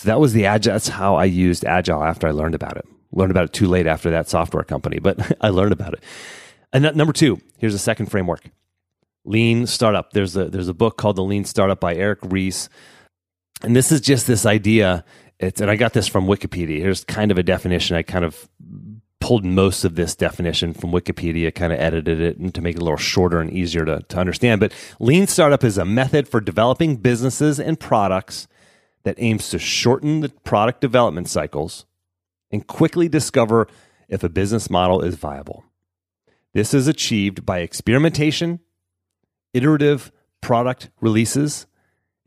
[0.00, 0.72] So that was the agile.
[0.72, 2.86] That's how I used agile after I learned about it.
[3.12, 6.02] Learned about it too late after that software company, but I learned about it.
[6.72, 8.50] And number two, here's a second framework:
[9.24, 10.12] lean startup.
[10.12, 12.68] There's a there's a book called The Lean Startup by Eric Ries,
[13.62, 15.04] and this is just this idea.
[15.38, 16.80] It's, and I got this from Wikipedia.
[16.80, 17.96] Here's kind of a definition.
[17.96, 18.48] I kind of
[19.20, 22.84] pulled most of this definition from Wikipedia, kind of edited it to make it a
[22.84, 24.60] little shorter and easier to, to understand.
[24.60, 28.48] But lean startup is a method for developing businesses and products
[29.04, 31.84] that aims to shorten the product development cycles
[32.50, 33.68] and quickly discover
[34.08, 35.64] if a business model is viable.
[36.54, 38.60] This is achieved by experimentation,
[39.52, 41.66] iterative product releases,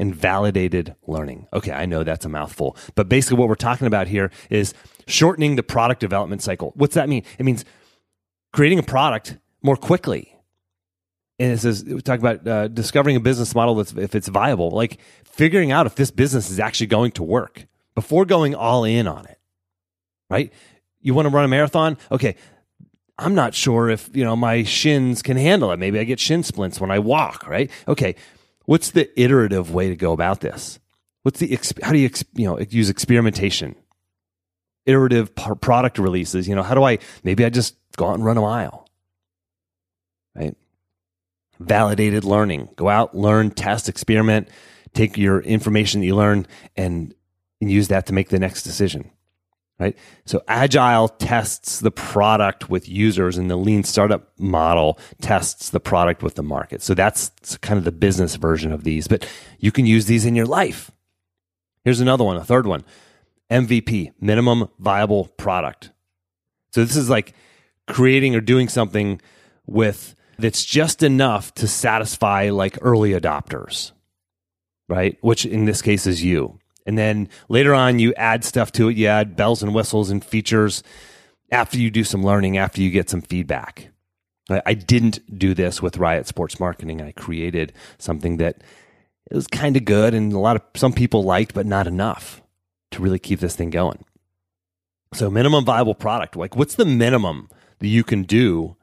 [0.02, 1.48] and validated learning.
[1.54, 4.74] Okay, I know that's a mouthful, but basically what we're talking about here is
[5.06, 6.74] shortening the product development cycle.
[6.76, 7.24] What's that mean?
[7.38, 7.64] It means
[8.52, 10.36] creating a product more quickly.
[11.38, 14.72] And it says we talk about uh, discovering a business model that's if it's viable,
[14.72, 19.08] like figuring out if this business is actually going to work before going all in
[19.08, 19.40] on it.
[20.32, 20.52] Right?
[21.00, 21.98] You want to run a marathon?
[22.12, 22.36] Okay,
[23.20, 25.78] I'm not sure if, you know, my shins can handle it.
[25.78, 27.70] Maybe I get shin splints when I walk, right?
[27.88, 28.16] Okay,
[28.66, 30.80] What's the iterative way to go about this?
[31.24, 33.76] What's the how do you you know use experimentation,
[34.86, 36.48] iterative product releases?
[36.48, 38.88] You know, how do I maybe I just go out and run a mile,
[40.36, 40.56] right?
[41.60, 42.70] Validated learning.
[42.76, 44.50] Go out, learn, test, experiment,
[44.94, 47.14] take your information that you learn and,
[47.60, 49.12] and use that to make the next decision
[49.82, 49.98] right?
[50.26, 56.22] So agile tests the product with users and the lean startup model tests the product
[56.22, 56.84] with the market.
[56.84, 60.36] So that's kind of the business version of these, but you can use these in
[60.36, 60.92] your life.
[61.84, 62.84] Here's another one, a third one.
[63.50, 65.90] MVP, minimum viable product.
[66.74, 67.34] So this is like
[67.88, 69.20] creating or doing something
[69.66, 73.94] with that's just enough to satisfy like early adopters,
[74.88, 75.18] right?
[75.22, 76.61] Which in this case is you.
[76.86, 78.98] And then later on, you add stuff to it.
[78.98, 80.84] You add bells and whistles and features
[81.52, 83.90] after you do some learning, after you get some feedback.
[84.66, 87.02] I didn't do this with Riot Sports Marketing.
[87.02, 88.64] I created something that
[89.30, 92.42] it was kind of good and a lot of some people liked, but not enough
[92.92, 94.04] to really keep this thing going.
[95.14, 96.36] So, minimum viable product.
[96.36, 98.76] Like, what's the minimum that you can do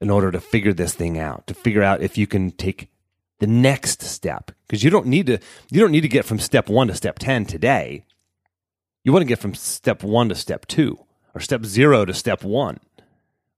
[0.00, 1.46] in order to figure this thing out?
[1.48, 2.88] To figure out if you can take
[3.40, 5.38] the next step because you don't need to
[5.70, 8.04] you don't need to get from step 1 to step 10 today.
[9.02, 10.98] You want to get from step 1 to step 2
[11.34, 12.80] or step 0 to step 1,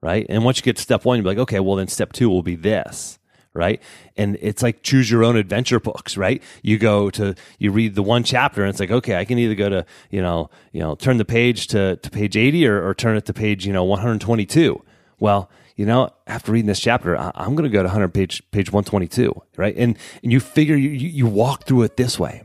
[0.03, 0.27] right?
[0.29, 2.43] And once you get to step 1 you're like, okay, well then step 2 will
[2.43, 3.19] be this
[3.57, 3.83] right?
[4.17, 6.43] And it's like choose your own adventure books, right?
[6.63, 9.55] You go to you read the one chapter and it's like, okay, I can either
[9.55, 12.95] go to, you know, you know, turn the page to, to page 80 or, or
[12.95, 14.83] turn it to page, you know, 122.
[15.19, 18.43] Well, you know, after reading this chapter, I, am going to go to 100 page
[18.51, 19.75] page 122, right?
[19.77, 22.45] And and you figure you you walk through it this way.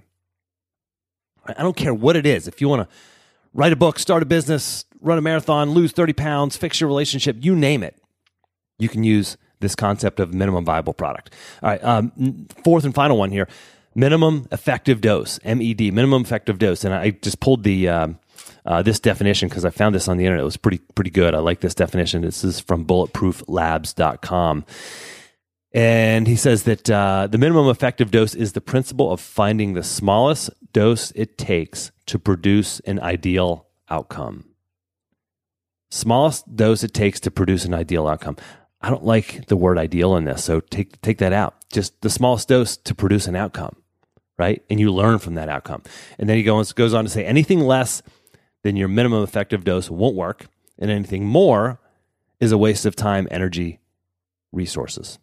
[1.47, 2.47] I don't care what it is.
[2.47, 2.95] If you want to
[3.53, 7.37] write a book, start a business, run a marathon, lose 30 pounds, fix your relationship,
[7.39, 7.95] you name it,
[8.77, 11.33] you can use this concept of minimum viable product.
[11.63, 13.47] All right, um, fourth and final one here
[13.93, 16.83] minimum effective dose, MED, minimum effective dose.
[16.83, 17.87] And I just pulled the.
[17.87, 18.19] Um,
[18.65, 20.41] uh, this definition because I found this on the internet.
[20.41, 21.33] It was pretty pretty good.
[21.33, 22.21] I like this definition.
[22.21, 24.65] This is from bulletprooflabs.com.
[25.73, 29.83] And he says that uh, the minimum effective dose is the principle of finding the
[29.83, 34.49] smallest dose it takes to produce an ideal outcome.
[35.89, 38.35] Smallest dose it takes to produce an ideal outcome.
[38.81, 41.55] I don't like the word ideal in this, so take take that out.
[41.71, 43.75] Just the smallest dose to produce an outcome,
[44.37, 44.63] right?
[44.69, 45.83] And you learn from that outcome.
[46.17, 48.01] And then he goes goes on to say anything less
[48.63, 50.47] then your minimum effective dose won't work.
[50.77, 51.79] And anything more
[52.39, 53.79] is a waste of time, energy,
[54.51, 55.19] resources.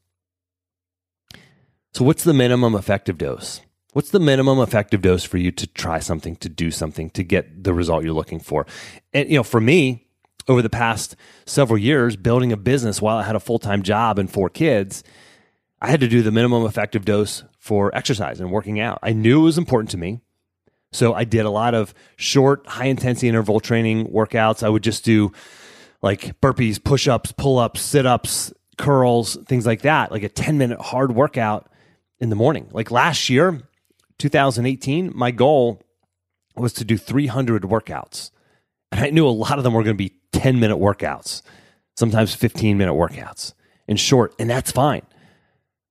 [1.93, 3.61] So, what's the minimum effective dose?
[3.93, 7.65] What's the minimum effective dose for you to try something, to do something, to get
[7.65, 8.67] the result you're looking for?
[9.13, 10.07] And, you know, for me,
[10.47, 14.19] over the past several years, building a business while I had a full time job
[14.19, 15.03] and four kids,
[15.81, 18.99] I had to do the minimum effective dose for exercise and working out.
[19.03, 20.21] I knew it was important to me.
[20.93, 24.63] So I did a lot of short, high intensity interval training workouts.
[24.63, 25.33] I would just do
[26.03, 30.57] like burpees, push ups, pull ups, sit ups, curls, things like that, like a 10
[30.57, 31.71] minute hard workout
[32.21, 32.69] in the morning.
[32.73, 33.63] Like last year,
[34.19, 35.83] 2018, my goal
[36.57, 38.31] was to do 300 workouts.
[38.91, 41.43] And I knew a lot of them were going to be 10 minute workouts,
[41.97, 43.53] sometimes 15 minute workouts
[43.89, 45.03] and short, and that's fine.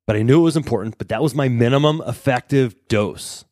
[0.05, 3.43] But I knew it was important, but that was my minimum effective dose.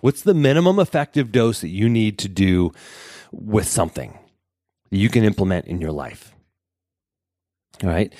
[0.00, 2.72] What's the minimum effective dose that you need to do
[3.32, 4.18] with something
[4.90, 6.34] that you can implement in your life?
[7.82, 8.12] All right.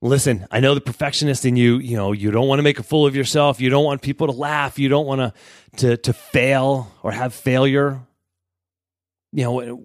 [0.00, 2.84] Listen, I know the perfectionist in you, you know, you don't want to make a
[2.84, 3.60] fool of yourself.
[3.60, 4.78] You don't want people to laugh.
[4.78, 5.32] You don't want to
[5.78, 8.00] to to fail or have failure.
[9.32, 9.84] You know,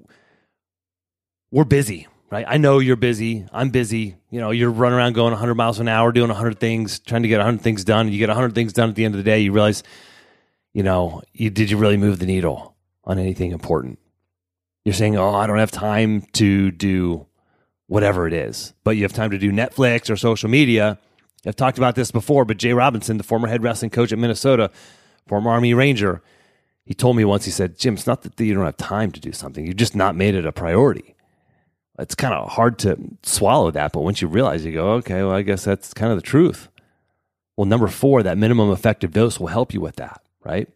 [1.52, 2.46] we're busy, right?
[2.48, 3.46] I know you're busy.
[3.52, 4.16] I'm busy.
[4.30, 7.28] You know, you're running around going 100 miles an hour, doing 100 things, trying to
[7.28, 8.12] get 100 things done.
[8.12, 9.84] You get 100 things done at the end of the day, you realize,
[10.74, 14.00] you know, you did you really move the needle on anything important?
[14.86, 17.26] You're saying, "Oh, I don't have time to do
[17.88, 20.98] whatever it is, but you have time to do Netflix or social media.
[21.46, 24.72] I've talked about this before, but Jay Robinson, the former head wrestling coach at Minnesota,
[25.28, 26.22] former Army Ranger,
[26.86, 29.20] he told me once, he said, Jim, it's not that you don't have time to
[29.20, 31.16] do something, you've just not made it a priority.
[32.00, 35.32] It's kind of hard to swallow that, but once you realize, you go, okay, well,
[35.32, 36.70] I guess that's kind of the truth.
[37.56, 40.68] Well, number four, that minimum effective dose will help you with that, right?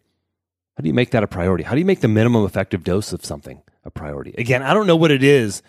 [0.76, 1.64] How do you make that a priority?
[1.64, 4.36] How do you make the minimum effective dose of something a priority?
[4.38, 5.64] Again, I don't know what it is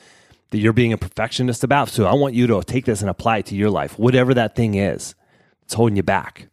[0.50, 1.88] that you're being a perfectionist about.
[1.88, 4.54] So I want you to take this and apply it to your life, whatever that
[4.54, 5.14] thing is.
[5.62, 6.48] It's holding you back.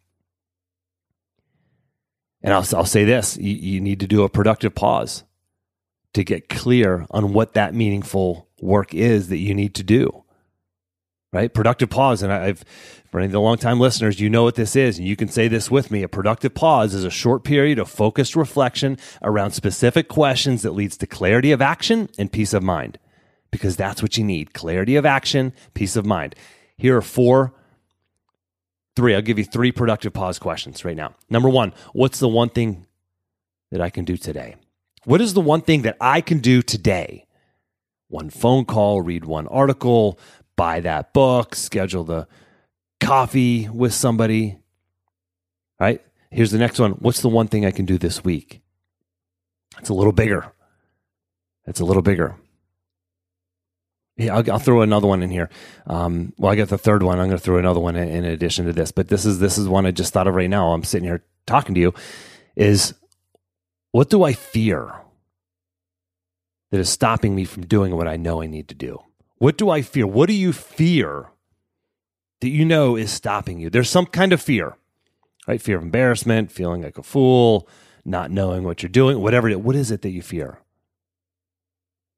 [2.42, 5.24] And I'll, I'll say this you, you need to do a productive pause
[6.14, 10.24] to get clear on what that meaningful work is that you need to do.
[11.36, 11.52] Right?
[11.52, 12.22] Productive pause.
[12.22, 12.64] And I've,
[13.10, 14.98] for any of the longtime listeners, you know what this is.
[14.98, 16.02] And you can say this with me.
[16.02, 20.96] A productive pause is a short period of focused reflection around specific questions that leads
[20.96, 22.98] to clarity of action and peace of mind
[23.50, 26.34] because that's what you need clarity of action, peace of mind.
[26.78, 27.52] Here are four,
[28.96, 29.14] three.
[29.14, 31.16] I'll give you three productive pause questions right now.
[31.28, 32.86] Number one, what's the one thing
[33.70, 34.56] that I can do today?
[35.04, 37.26] What is the one thing that I can do today?
[38.08, 40.18] One phone call, read one article,
[40.56, 42.26] buy that book, schedule the
[43.00, 44.58] coffee with somebody.
[45.78, 46.02] All right?
[46.30, 46.92] Here's the next one.
[46.92, 48.60] What's the one thing I can do this week?
[49.78, 50.52] It's a little bigger.
[51.66, 52.36] It's a little bigger.
[54.16, 55.50] Yeah, I'll, I'll, throw another one in here.
[55.86, 57.18] Um, well, I got the third one.
[57.18, 58.90] I'm going to throw another one in, in, addition to this.
[58.90, 60.72] But this is this is one I just thought of right now.
[60.72, 61.94] I'm sitting here talking to you.
[62.54, 62.94] Is
[63.92, 64.90] what do I fear
[66.70, 69.02] that is stopping me from doing what I know I need to do?
[69.38, 70.06] What do I fear?
[70.06, 71.30] What do you fear
[72.40, 73.70] that you know is stopping you?
[73.70, 74.76] There's some kind of fear,
[75.46, 75.60] right?
[75.60, 77.68] Fear of embarrassment, feeling like a fool,
[78.04, 79.58] not knowing what you're doing, whatever it is.
[79.58, 80.60] What is it that you fear?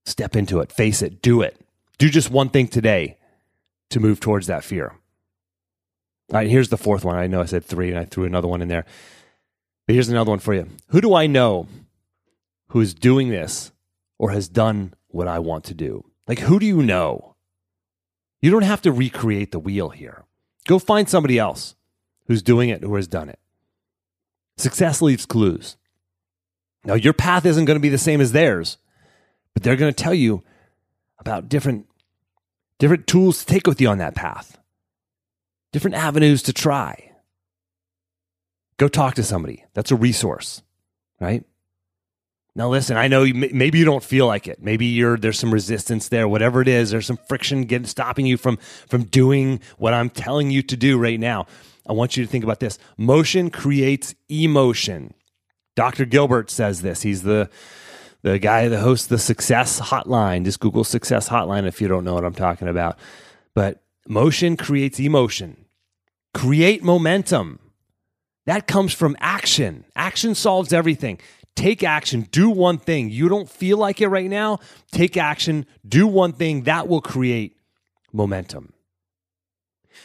[0.06, 1.60] Step into it, face it, do it
[1.98, 3.18] do just one thing today
[3.90, 4.94] to move towards that fear.
[6.30, 7.16] All right, here's the fourth one.
[7.16, 8.84] I know I said three and I threw another one in there.
[9.86, 10.68] But here's another one for you.
[10.88, 11.66] Who do I know
[12.68, 13.72] who is doing this
[14.18, 16.04] or has done what I want to do?
[16.28, 17.34] Like, who do you know?
[18.40, 20.24] You don't have to recreate the wheel here.
[20.66, 21.74] Go find somebody else
[22.26, 23.38] who's doing it, who has done it.
[24.58, 25.76] Success leaves clues.
[26.84, 28.76] Now, your path isn't going to be the same as theirs,
[29.54, 30.44] but they're going to tell you
[31.18, 31.86] about different
[32.78, 34.56] different tools to take with you on that path,
[35.72, 37.12] different avenues to try.
[38.76, 39.64] Go talk to somebody.
[39.74, 40.62] That's a resource,
[41.20, 41.44] right?
[42.58, 44.60] Now, listen, I know you, maybe you don't feel like it.
[44.60, 46.26] Maybe you're there's some resistance there.
[46.26, 48.56] Whatever it is, there's some friction getting stopping you from
[48.88, 51.46] from doing what I'm telling you to do right now.
[51.86, 52.76] I want you to think about this.
[52.96, 55.14] Motion creates emotion.
[55.76, 56.04] Dr.
[56.04, 57.02] Gilbert says this.
[57.02, 57.48] He's the
[58.22, 60.44] the guy that hosts the Success Hotline.
[60.44, 62.98] Just Google Success Hotline if you don't know what I'm talking about.
[63.54, 65.64] But motion creates emotion.
[66.34, 67.60] Create momentum.
[68.46, 69.84] That comes from action.
[69.94, 71.20] Action solves everything.
[71.58, 72.28] Take action.
[72.30, 73.10] Do one thing.
[73.10, 74.60] You don't feel like it right now.
[74.92, 75.66] Take action.
[75.84, 76.62] Do one thing.
[76.62, 77.56] That will create
[78.12, 78.72] momentum.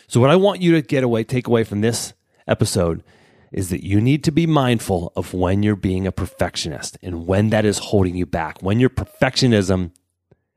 [0.07, 2.13] So, what I want you to get away, take away from this
[2.47, 3.03] episode
[3.51, 7.51] is that you need to be mindful of when you're being a perfectionist and when
[7.51, 8.59] that is holding you back.
[8.63, 9.91] When your perfectionism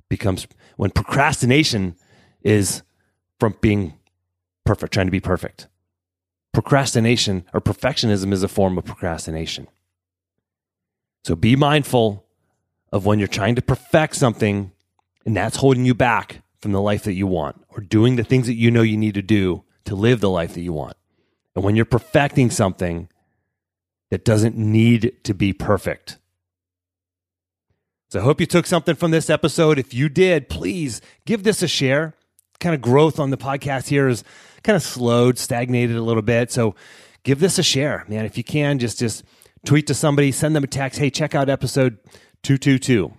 [0.09, 0.47] becomes,
[0.79, 1.97] when procrastination
[2.41, 2.83] is
[3.39, 3.99] from being
[4.65, 5.69] perfect, trying to be perfect.
[6.55, 9.69] Procrastination or perfectionism is a form of procrastination.
[11.27, 12.25] So be mindful
[12.93, 14.71] of when you're trying to perfect something
[15.25, 18.47] and that's holding you back from the life that you want or doing the things
[18.47, 20.97] that you know you need to do to live the life that you want.
[21.57, 23.09] And when you're perfecting something
[24.11, 26.19] that doesn't need to be perfect.
[28.11, 29.81] So I hope you took something from this episode.
[29.81, 32.15] If you did, please give this a share.
[32.61, 34.23] kind of growth on the podcast here is
[34.63, 36.53] kind of slowed, stagnated a little bit.
[36.53, 36.77] So
[37.25, 38.27] give this a share, man.
[38.27, 39.25] If you can, just just
[39.65, 40.99] tweet to somebody, send them a text.
[40.99, 41.99] Hey, check out episode
[42.43, 43.13] 222.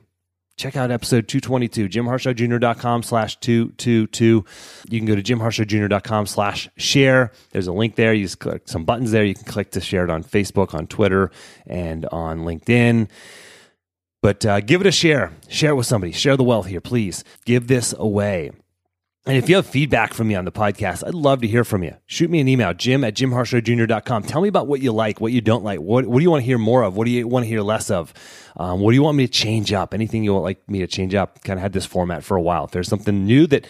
[0.58, 4.44] Check out episode 222, jimharshawjr.com slash 222.
[4.90, 7.32] You can go to jimharshawjr.com slash share.
[7.52, 8.12] There's a link there.
[8.12, 9.24] You just click some buttons there.
[9.24, 11.30] You can click to share it on Facebook, on Twitter,
[11.68, 13.08] and on LinkedIn.
[14.24, 15.32] But uh, give it a share.
[15.48, 16.12] Share it with somebody.
[16.12, 17.24] Share the wealth here, please.
[17.46, 18.50] Give this away.
[19.28, 21.84] And if you have feedback from me on the podcast, I'd love to hear from
[21.84, 21.94] you.
[22.06, 24.24] Shoot me an email, jim at jimharshawjr.com.
[24.24, 25.82] Tell me about what you like, what you don't like.
[25.82, 26.96] What, what do you want to hear more of?
[26.96, 28.14] What do you want to hear less of?
[28.56, 29.94] Um, what do you want me to change up?
[29.94, 31.44] Anything you want like me to change up?
[31.44, 32.64] Kind of had this format for a while.
[32.64, 33.68] If there's something new that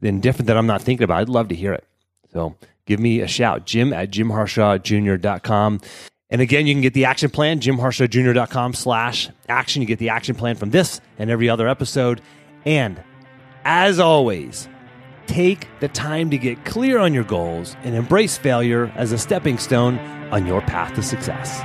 [0.00, 1.84] and different that I'm not thinking about, I'd love to hear it.
[2.32, 2.54] So
[2.86, 5.80] give me a shout, jim at jimharshawjr.com.
[6.30, 9.82] And again, you can get the action plan, jimharshawjr.com slash action.
[9.82, 12.20] You get the action plan from this and every other episode.
[12.64, 13.02] And
[13.64, 14.68] as always,
[15.30, 19.58] take the time to get clear on your goals and embrace failure as a stepping
[19.58, 19.96] stone
[20.32, 21.60] on your path to success.